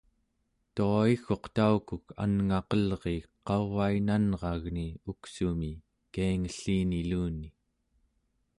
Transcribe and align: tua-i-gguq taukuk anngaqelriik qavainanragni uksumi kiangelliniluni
tua-i-gguq 0.75 1.45
taukuk 1.55 2.05
anngaqelriik 2.23 3.27
qavainanragni 3.47 4.87
uksumi 5.11 5.71
kiangelliniluni 6.13 7.49